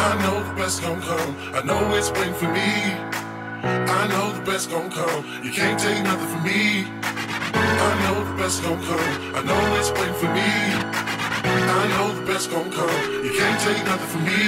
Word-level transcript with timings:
I 0.00 0.14
know 0.22 0.44
the 0.48 0.54
best 0.54 0.80
gon' 0.80 1.02
come. 1.02 1.36
I 1.54 1.60
know 1.62 1.92
it's 1.96 2.12
waiting 2.12 2.34
for 2.34 2.46
me. 2.46 2.70
I 3.98 4.06
know 4.06 4.30
the 4.32 4.42
best 4.48 4.70
gon' 4.70 4.90
come. 4.90 5.26
You 5.42 5.50
can't 5.50 5.76
take 5.78 6.04
nothing 6.04 6.28
from 6.28 6.44
me. 6.44 6.86
I 7.02 7.92
know 8.04 8.24
the 8.30 8.36
best 8.40 8.62
gon' 8.62 8.80
come. 8.80 9.34
I 9.34 9.42
know 9.42 9.76
it's 9.78 9.90
waiting 9.90 10.14
for 10.14 10.30
me. 10.38 10.50
I 11.80 11.82
know 11.92 12.14
the 12.14 12.24
best 12.32 12.48
gon' 12.50 12.70
come. 12.70 13.24
You 13.24 13.32
can't 13.36 13.60
take 13.60 13.84
nothing 13.86 14.08
from 14.08 14.24
me. 14.24 14.38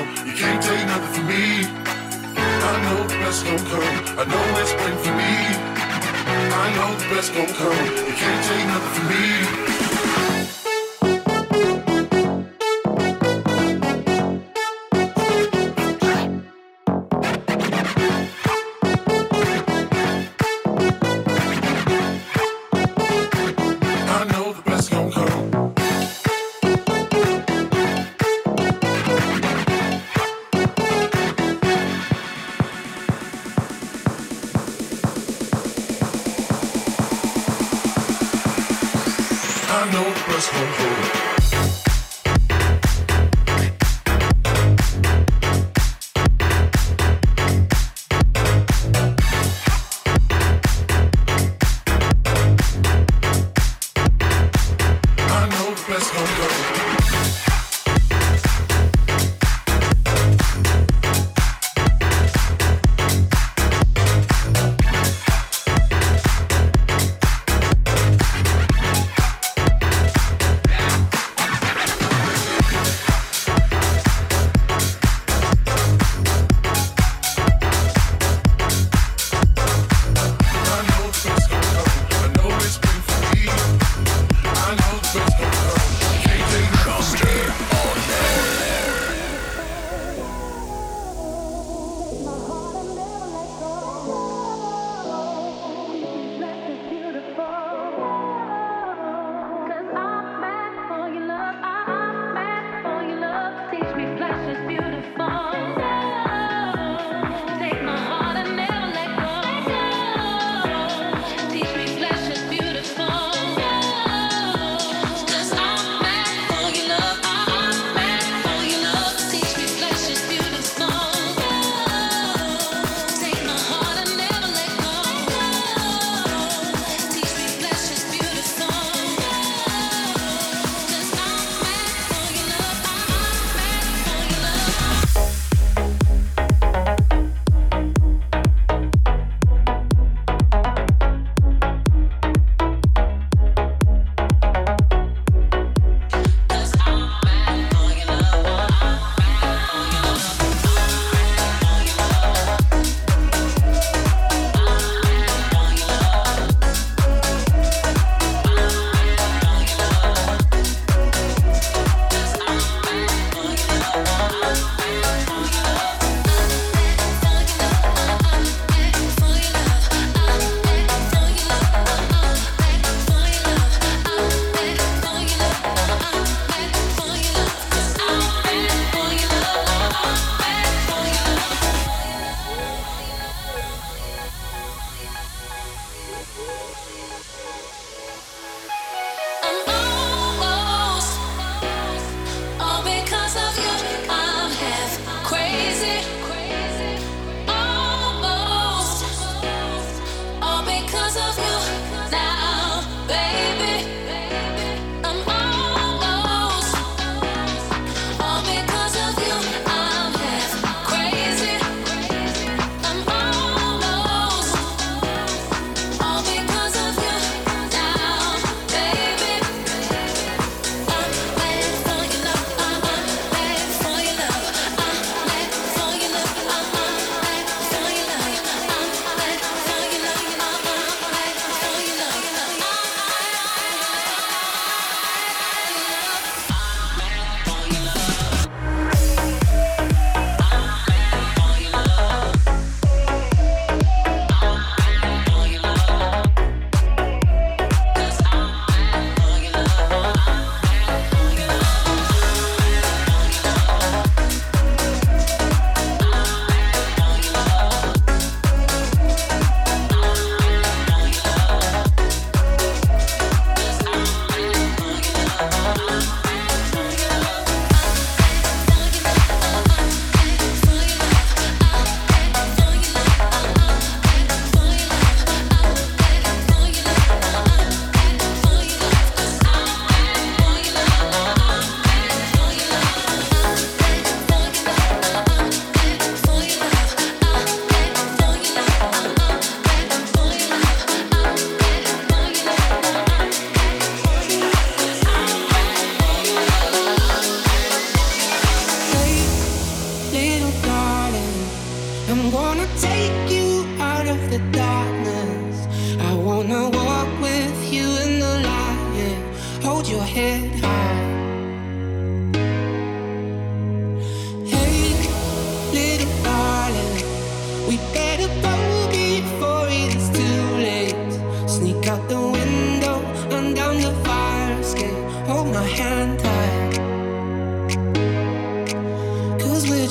You 0.00 0.32
can't 0.32 0.62
take 0.62 0.86
nothing 0.86 1.12
from 1.12 1.26
me. 1.26 1.66
I 2.36 2.72
know 2.84 3.06
the 3.06 3.18
best 3.20 3.44
gon' 3.44 3.58
come. 3.58 4.18
I 4.18 4.24
know 4.24 4.60
it's 4.60 4.72
waiting 4.72 4.98
for 5.04 5.14
me. 5.20 5.34
I 6.62 6.66
know 6.76 6.96
the 6.96 7.14
best 7.14 7.34
gon' 7.34 7.46
come. 7.48 7.86
You 8.08 8.14
can't 8.14 8.44
take 8.48 8.66
nothing 8.66 8.92
from 8.96 9.08
me. 9.08 9.89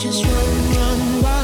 Cause 0.02 0.24
we 0.24 0.30
ain't 0.30 1.39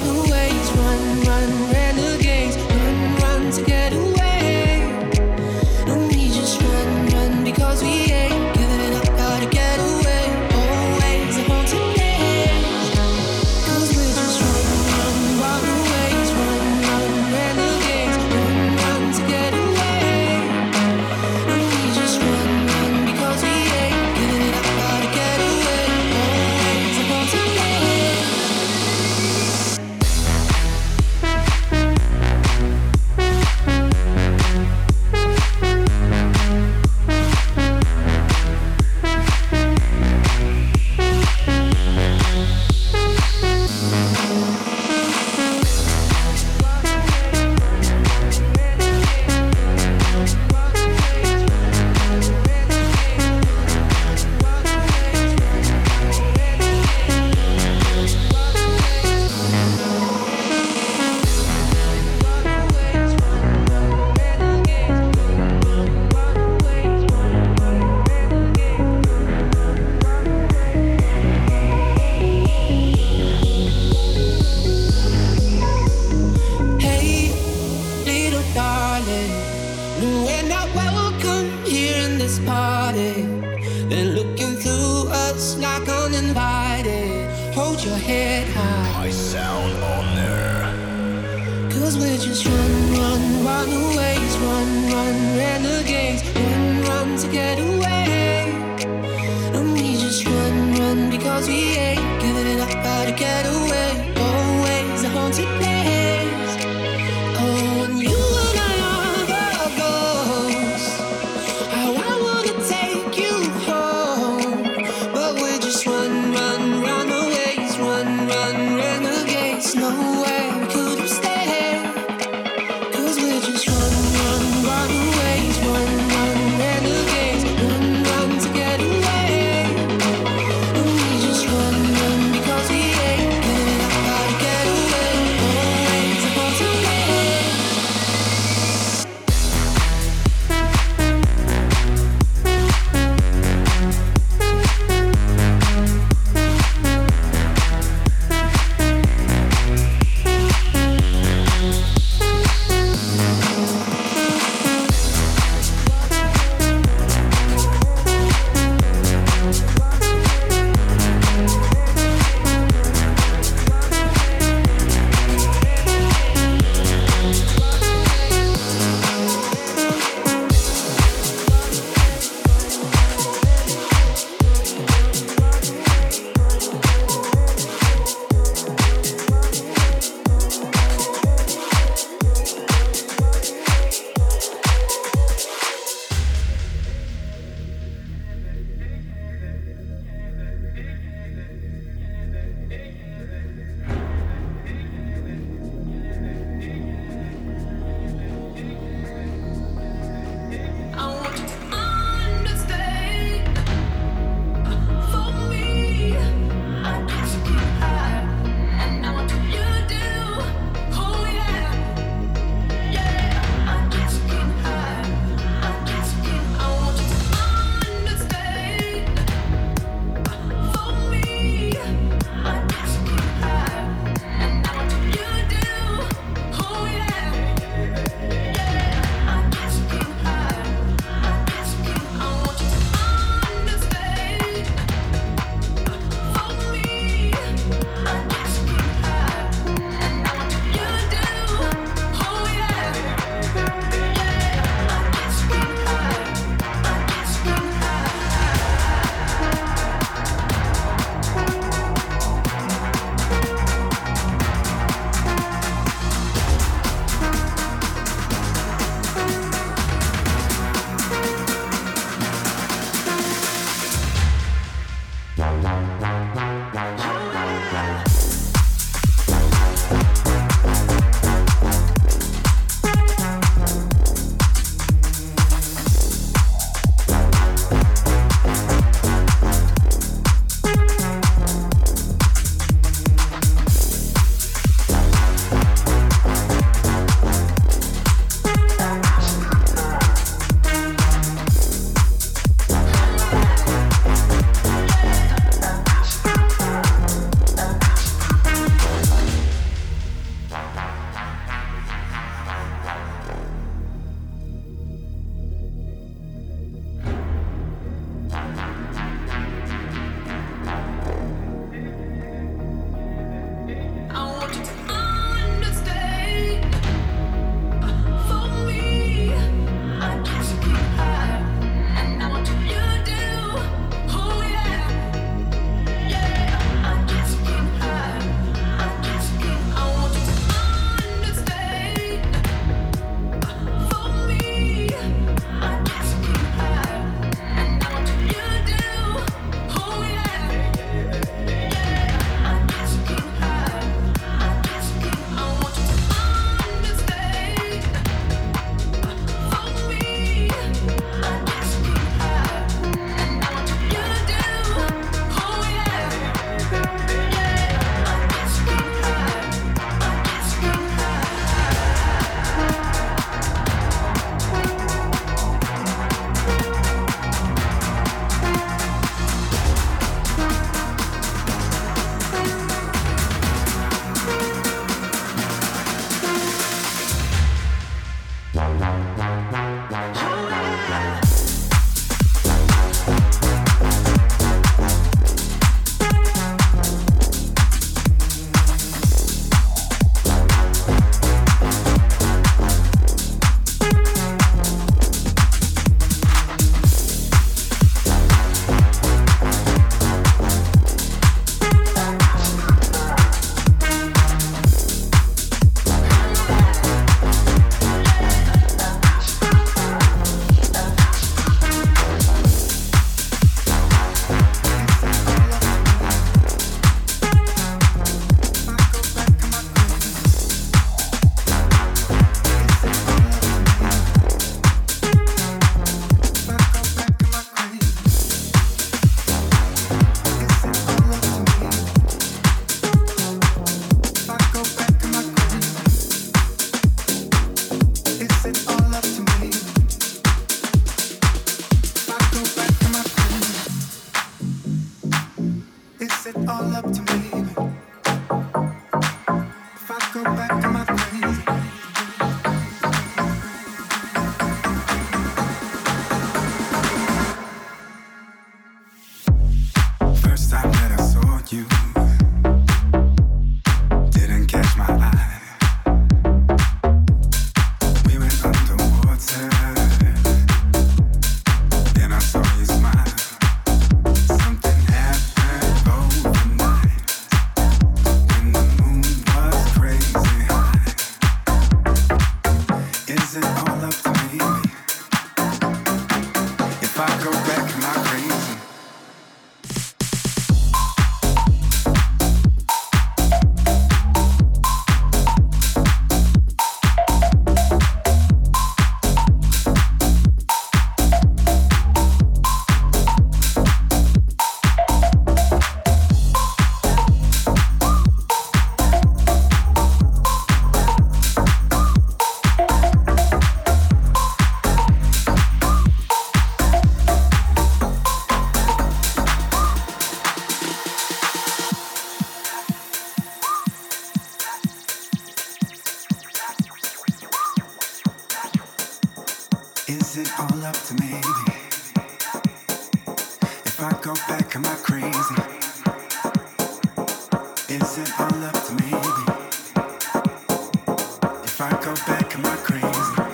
crazy. 542.65 543.24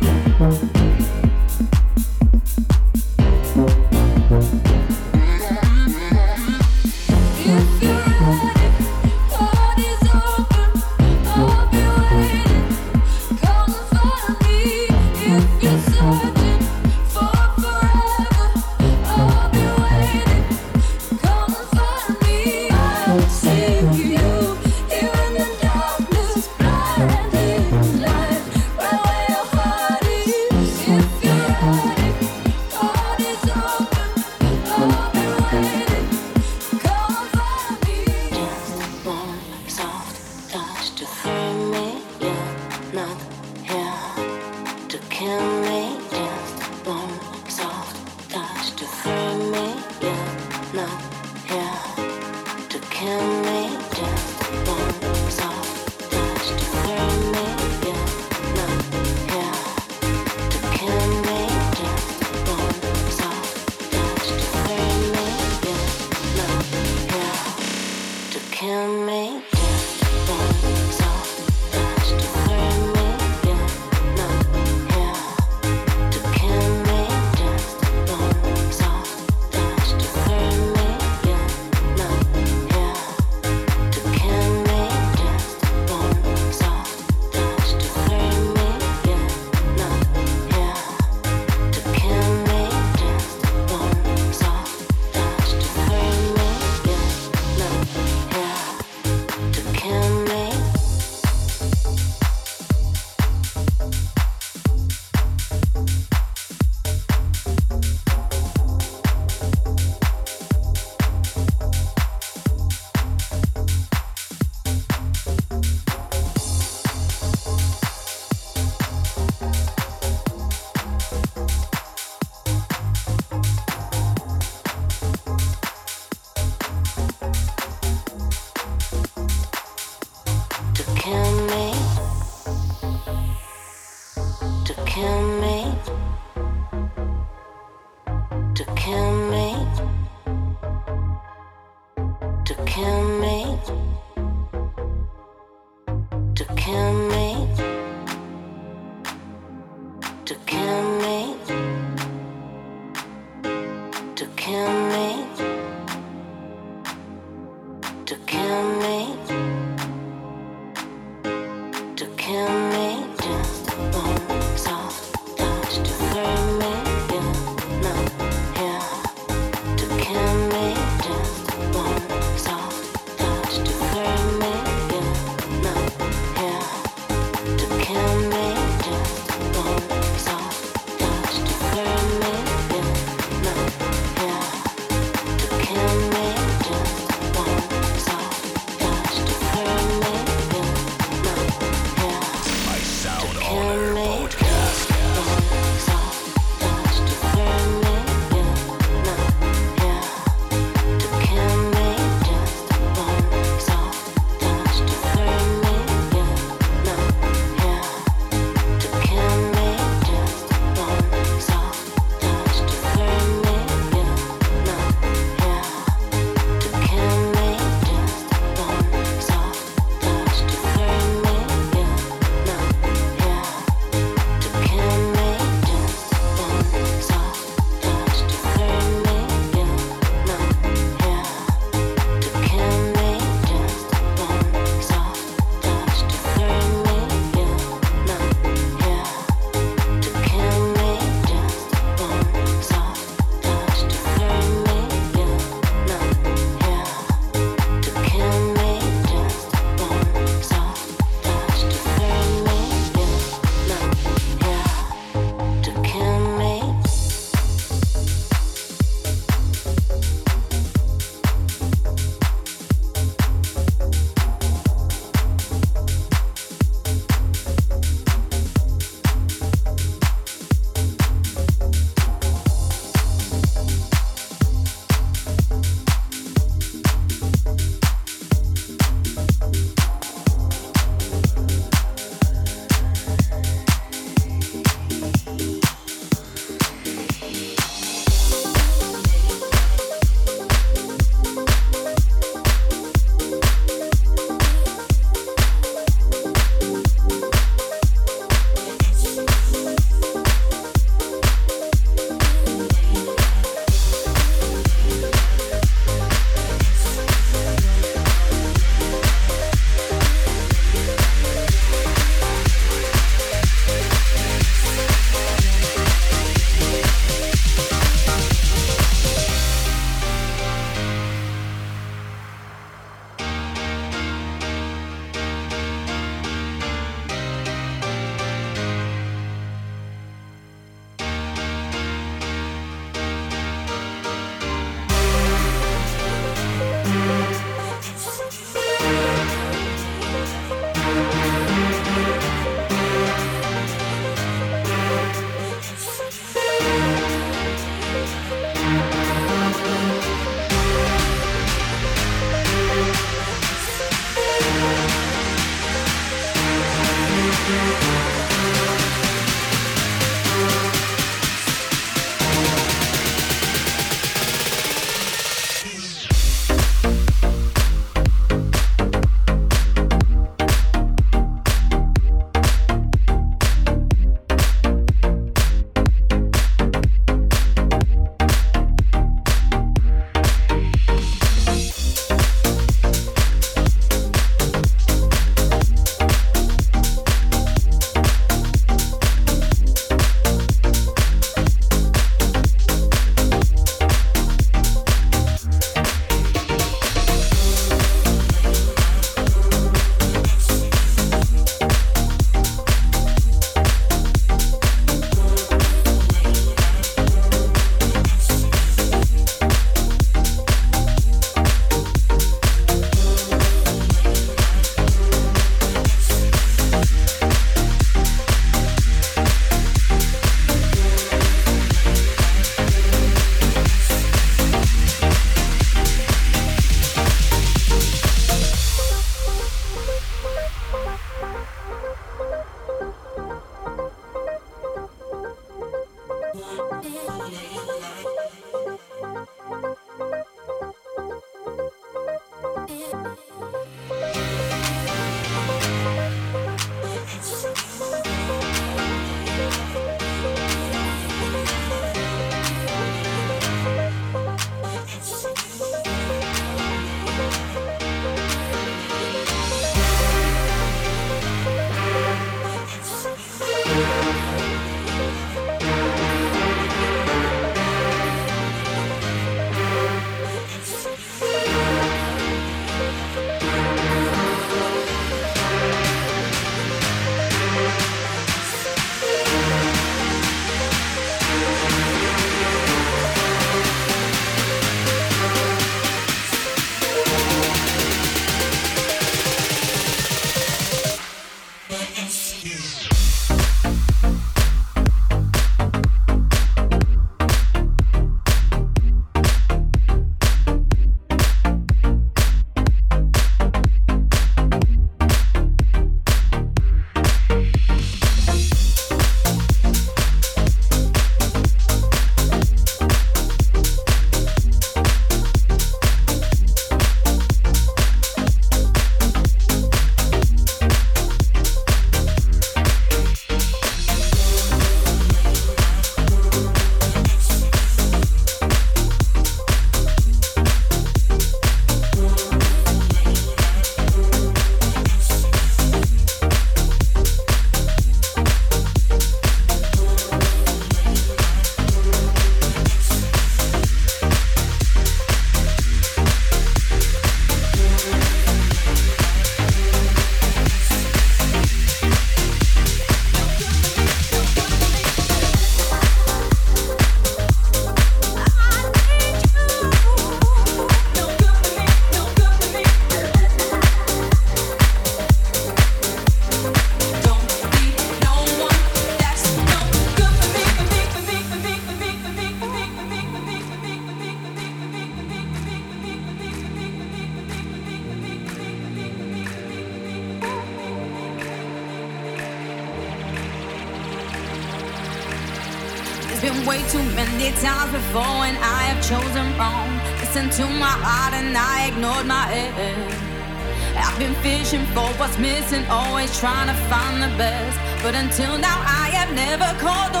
Trying 596.21 596.47
to 596.47 596.53
find 596.69 597.01
the 597.01 597.17
best, 597.17 597.57
but 597.83 597.93
until 597.93 598.37
now 598.37 598.57
I 598.61 598.89
have 598.95 599.11
never 599.15 599.49
called 599.59 599.91
the 599.91 600.00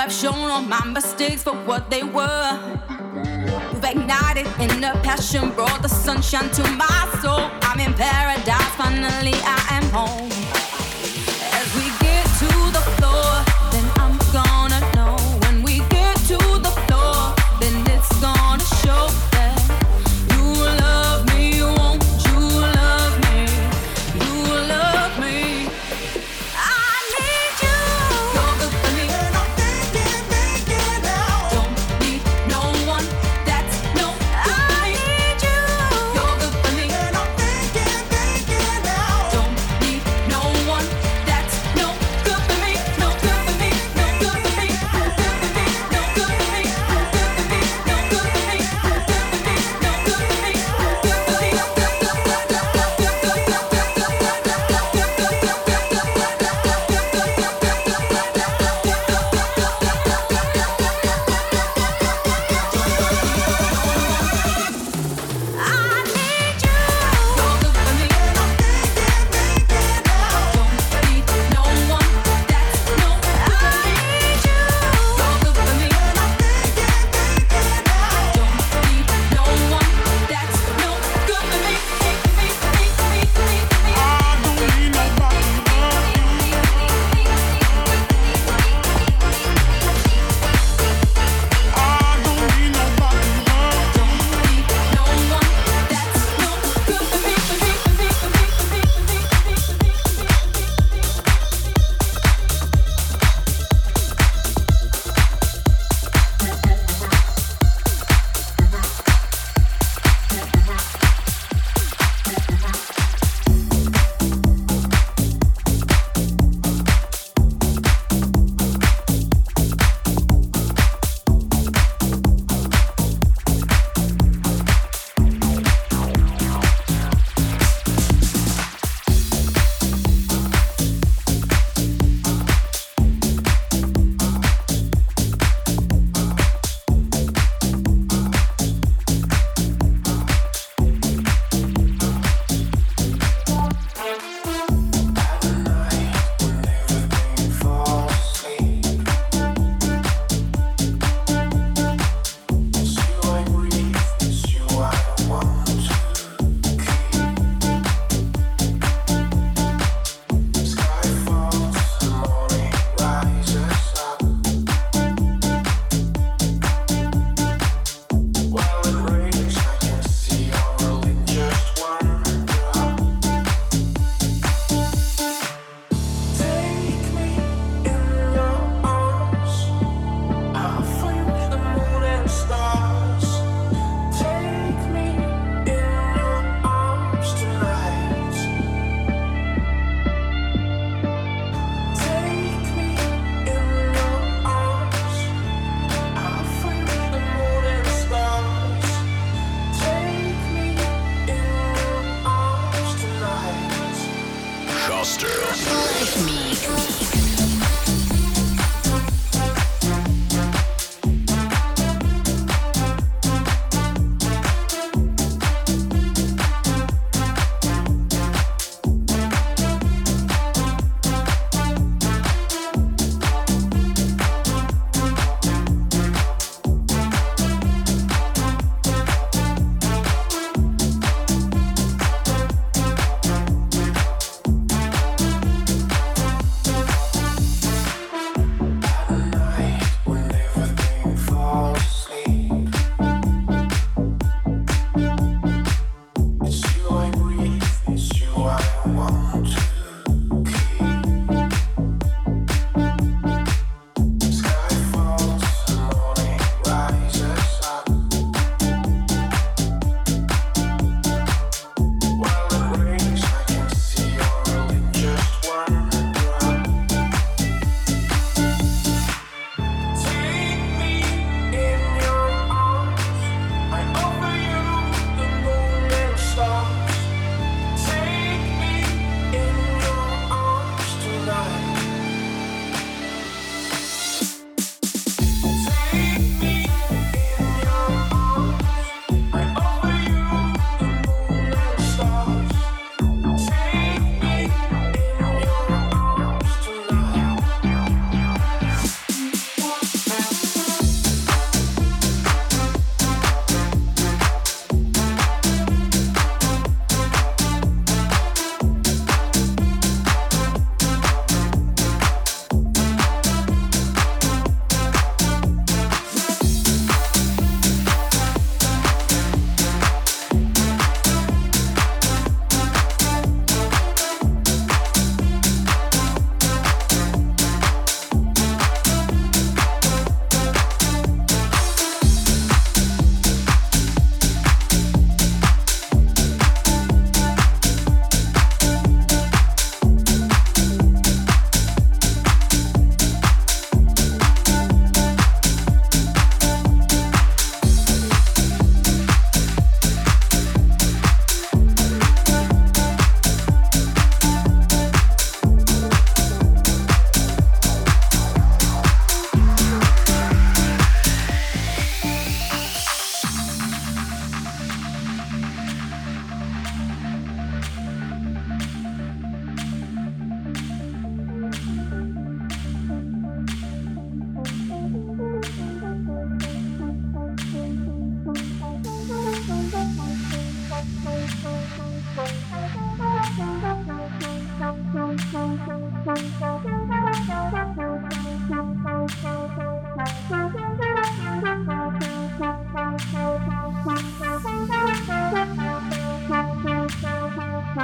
have 0.00 0.10
shown 0.10 0.50
all 0.50 0.62
my 0.62 0.82
mistakes 0.86 1.42
for 1.42 1.52
what 1.66 1.90
they 1.90 2.02
were. 2.02 2.58
You've 3.70 3.84
ignited 3.84 4.46
in 4.58 4.80
the 4.80 4.98
passion, 5.02 5.50
brought 5.50 5.82
the 5.82 5.88
sunshine 5.88 6.48
to 6.52 6.62
my 6.70 7.18
soul. 7.20 7.50
I'm 7.60 7.78
in 7.80 7.92
paradise, 7.92 8.74
finally 8.76 9.34
I 9.34 9.66
am 9.70 9.82
home. 9.90 10.79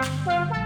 Bye. 0.07 0.66